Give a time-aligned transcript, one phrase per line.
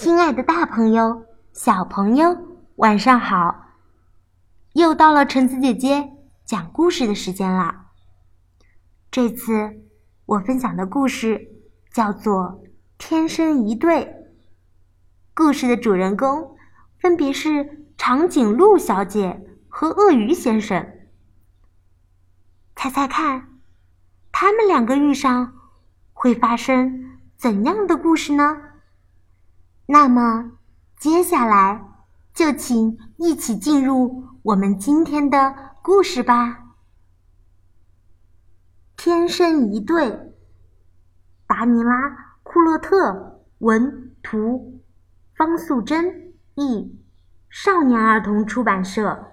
[0.00, 2.34] 亲爱的，大朋友、小朋友，
[2.76, 3.66] 晚上好！
[4.72, 6.10] 又到了橙子姐姐
[6.46, 7.90] 讲故事的时间啦。
[9.10, 9.82] 这次
[10.24, 11.48] 我分享的故事
[11.92, 12.62] 叫做
[12.96, 14.06] 《天生一对》。
[15.34, 16.56] 故事的主人公
[16.98, 20.82] 分别是长颈鹿小姐和鳄鱼先生。
[22.74, 23.50] 猜猜看，
[24.32, 25.52] 他们两个遇上
[26.14, 28.62] 会发生怎样的故事呢？
[29.92, 30.52] 那么，
[30.96, 31.84] 接下来
[32.32, 36.76] 就请一起进入我们今天的故事吧。
[38.96, 40.32] 天生一对，
[41.44, 42.08] 达尼拉·
[42.44, 44.80] 库洛特文图，
[45.34, 46.96] 方素珍译，
[47.48, 49.32] 少年儿童出版社。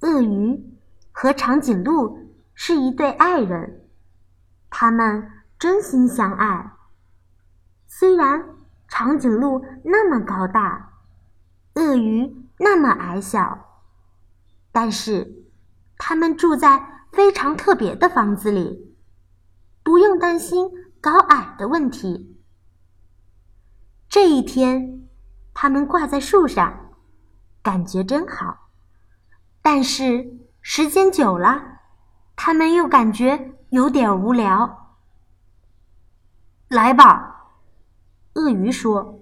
[0.00, 0.76] 鳄鱼
[1.12, 2.18] 和长颈鹿
[2.54, 3.88] 是一对爱人，
[4.68, 5.30] 他们
[5.60, 6.72] 真心相爱。
[7.92, 8.54] 虽然
[8.86, 10.92] 长颈鹿那么高大，
[11.74, 13.82] 鳄鱼那么矮小，
[14.70, 15.44] 但是
[15.98, 18.96] 他们住在非常特别的房子里，
[19.82, 22.40] 不用担心高矮的问题。
[24.08, 25.08] 这一天，
[25.52, 26.92] 他们挂在树上，
[27.60, 28.68] 感觉真好。
[29.60, 31.80] 但是时间久了，
[32.36, 34.96] 他们又感觉有点无聊。
[36.68, 37.38] 来吧。
[38.40, 39.20] 鳄鱼说：“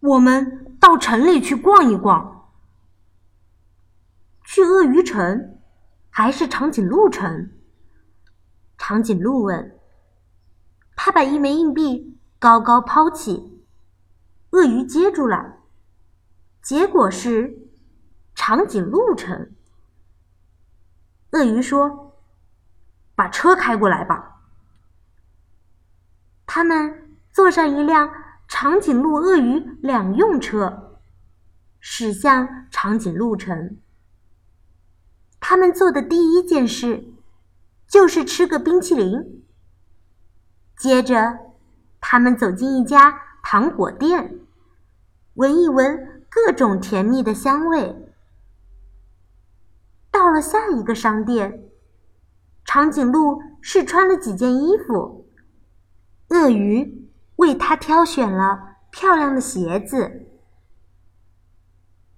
[0.00, 2.50] 我们到城里去逛一逛。
[4.42, 5.60] 去鳄鱼城，
[6.08, 7.50] 还是长颈鹿城？”
[8.78, 9.78] 长颈鹿问。
[10.96, 13.62] 他把一枚硬币高高抛起，
[14.50, 15.58] 鳄鱼接住了，
[16.62, 17.68] 结果是
[18.34, 19.54] 长颈鹿城。
[21.32, 22.16] 鳄鱼说
[23.14, 24.40] ：“把车开过来吧。”
[26.46, 27.07] 他们。
[27.38, 28.10] 坐上一辆
[28.48, 30.98] 长颈鹿、鳄鱼两用车，
[31.78, 33.78] 驶向长颈鹿城。
[35.38, 37.12] 他们做的第一件事
[37.86, 39.44] 就是吃个冰淇淋。
[40.76, 41.38] 接着，
[42.00, 44.40] 他们走进一家糖果店，
[45.34, 48.10] 闻一闻各种甜蜜的香味。
[50.10, 51.68] 到了下一个商店，
[52.64, 55.30] 长颈鹿试穿了几件衣服，
[56.30, 56.97] 鳄鱼。
[57.38, 60.28] 为他挑选了漂亮的鞋子，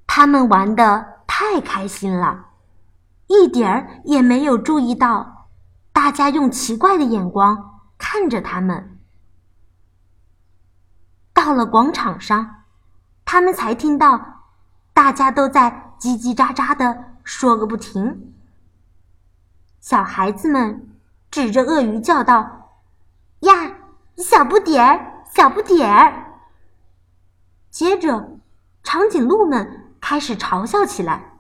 [0.07, 2.47] 他们玩的太开心了，
[3.27, 5.49] 一点儿也没有注意到
[5.93, 8.99] 大家用奇怪的眼光看着他们。
[11.35, 12.65] 到了广场上，
[13.25, 14.45] 他们才听到
[14.95, 18.35] 大家都在叽叽喳喳的说个不停。
[19.81, 20.91] 小孩子们
[21.31, 22.71] 指着鳄鱼叫道
[23.41, 23.53] ：“呀，
[24.17, 26.27] 小不点儿！”小不点儿。
[27.71, 28.39] 接着，
[28.83, 31.39] 长颈鹿们开始嘲笑起来：“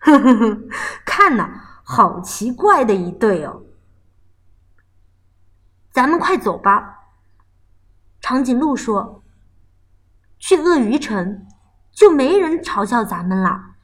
[0.00, 0.58] 呵呵呵，
[1.04, 1.50] 看呐，
[1.84, 3.62] 好奇怪的一对哦！”
[5.92, 7.00] 咱们快走吧，
[8.20, 9.22] 长颈鹿说
[10.38, 11.46] ：“去鳄鱼城，
[11.92, 13.74] 就没人嘲笑咱们了。”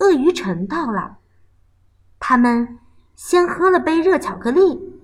[0.00, 1.18] 鳄鱼城到了，
[2.20, 2.78] 他们
[3.14, 4.97] 先喝了杯热巧克力。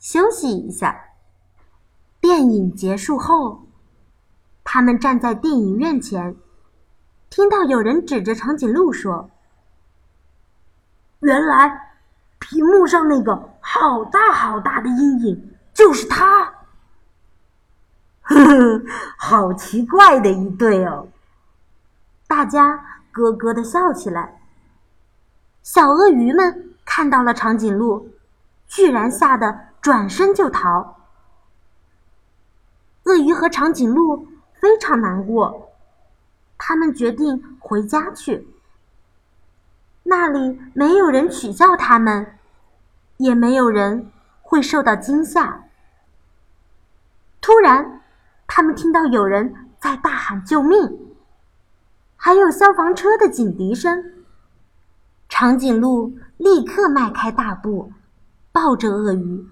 [0.00, 1.04] 休息一下。
[2.20, 3.66] 电影结束后，
[4.64, 6.36] 他们站在电影院前，
[7.28, 9.30] 听到有人指着长颈鹿说
[11.20, 11.94] ：“原来，
[12.38, 16.44] 屏幕上那个好大好大的阴影就是他。”
[18.22, 18.82] 呵呵，
[19.16, 21.08] 好奇怪的一对哦！
[22.28, 24.40] 大家咯咯的笑起来。
[25.62, 28.10] 小鳄鱼们看到了长颈鹿，
[28.66, 29.69] 居然吓得。
[29.80, 30.96] 转身就逃。
[33.04, 34.28] 鳄鱼和长颈鹿
[34.60, 35.72] 非常难过，
[36.58, 38.46] 他们决定回家去。
[40.02, 42.38] 那里没有人取笑他们，
[43.16, 44.10] 也没有人
[44.42, 45.64] 会受到惊吓。
[47.40, 48.02] 突然，
[48.46, 51.14] 他们听到有人在大喊救命，
[52.16, 54.24] 还有消防车的警笛声。
[55.28, 57.92] 长颈鹿立刻迈开大步，
[58.52, 59.48] 抱着鳄鱼。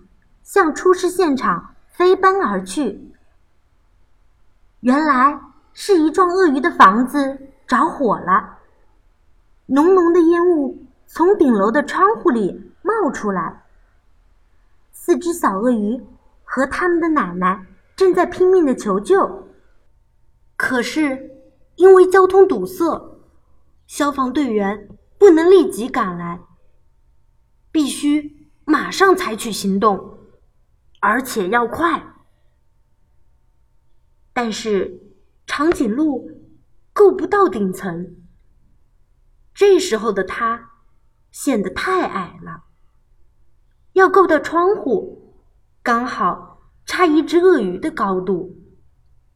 [0.49, 3.13] 向出事现场飞奔而去。
[4.81, 5.39] 原来
[5.75, 8.57] 是一幢鳄鱼的房子着火了，
[9.67, 13.65] 浓浓的烟雾从顶楼的窗户里冒出来。
[14.91, 16.03] 四只小鳄鱼
[16.45, 19.49] 和他们的奶奶正在拼命的求救，
[20.57, 21.31] 可是
[21.77, 23.19] 因为交通堵塞，
[23.87, 26.41] 消防队员不能立即赶来，
[27.71, 30.15] 必须马上采取行动。
[31.01, 32.15] 而且要快。
[34.33, 35.01] 但是
[35.47, 36.31] 长颈鹿
[36.93, 38.17] 够不到顶层，
[39.55, 40.71] 这时候的它
[41.31, 42.65] 显得太矮了。
[43.95, 45.35] 要够到窗户，
[45.83, 48.57] 刚好差一只鳄鱼的高度。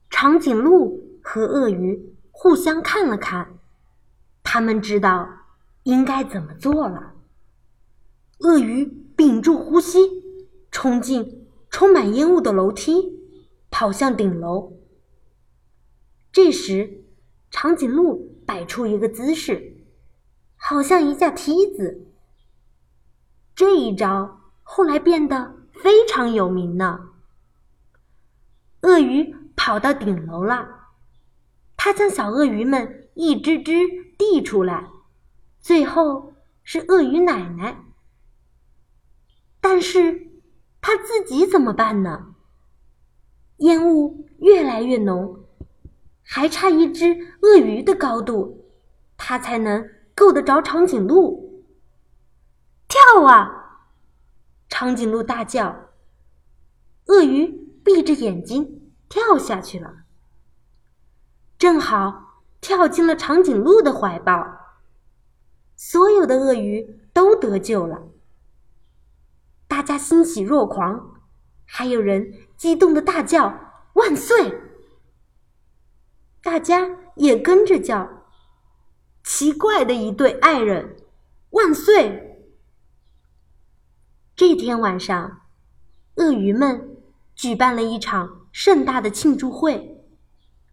[0.08, 3.58] 长颈鹿和鳄鱼互相看了看，
[4.44, 5.29] 他们知道
[5.82, 7.15] 应该怎么做了。
[8.41, 8.85] 鳄鱼
[9.17, 9.99] 屏住呼吸，
[10.70, 11.42] 冲进
[11.73, 13.19] 充满烟雾的楼梯，
[13.71, 14.75] 跑向顶楼。
[16.31, 17.03] 这时，
[17.51, 19.79] 长颈鹿摆出一个姿势，
[20.55, 22.07] 好像一架梯子。
[23.57, 24.39] 这一招。
[24.65, 27.11] 后来变得非常有名呢。
[28.83, 30.67] 鳄鱼跑到顶楼了，
[31.77, 33.75] 它将小鳄鱼们一只只
[34.17, 34.89] 递出来，
[35.61, 36.33] 最后
[36.63, 37.85] 是鳄鱼奶奶。
[39.61, 40.31] 但是
[40.82, 42.34] 它自己怎么办呢？
[43.58, 45.44] 烟雾越来越浓，
[46.23, 48.67] 还差一只鳄鱼的高度，
[49.17, 51.64] 它才能够得着长颈鹿。
[52.88, 53.88] 跳啊！
[54.69, 55.90] 长颈鹿大叫
[57.06, 57.46] ：“鳄鱼
[57.84, 60.05] 闭着眼睛跳下去了，
[61.56, 64.44] 正好跳进了长颈鹿的怀抱。
[65.76, 68.08] 所有的鳄鱼都得救了，
[69.82, 71.12] 大家欣喜若狂，
[71.64, 73.52] 还有人激动的大叫
[73.94, 74.55] ‘万岁’！
[76.40, 78.08] 大家也跟着叫。
[79.25, 80.99] 奇怪的一对爱人，
[81.50, 82.44] 万岁！”
[84.37, 85.40] 这天晚上，
[86.14, 86.99] 鳄鱼们
[87.34, 90.00] 举办了一场盛大的庆祝会，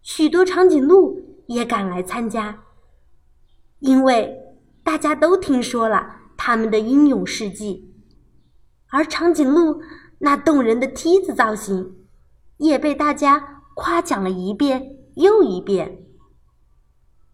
[0.02, 2.62] 许多长颈鹿也赶来参加。
[3.80, 4.38] 因为
[4.84, 7.89] 大家都听说了他们的英勇事迹，
[8.90, 9.82] 而长颈鹿
[10.18, 12.06] 那动人的梯子造型
[12.58, 16.04] 也被大家夸奖了一遍又一遍。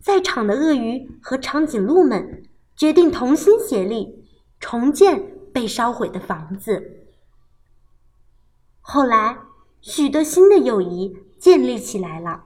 [0.00, 2.42] 在场的鳄鱼和长颈鹿们
[2.76, 4.28] 决定同心协力，
[4.60, 5.36] 重建。
[5.56, 7.06] 被烧毁的房子。
[8.82, 9.38] 后来，
[9.80, 12.44] 许多新的友谊建立起来了，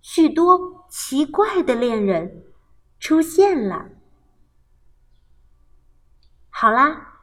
[0.00, 2.42] 许多奇怪的恋人
[2.98, 3.90] 出现了。
[6.50, 7.15] 好啦，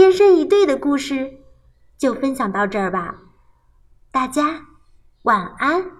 [0.00, 1.42] 天生一对的故事
[1.98, 3.16] 就分享到这儿吧，
[4.10, 4.64] 大家
[5.24, 5.99] 晚安。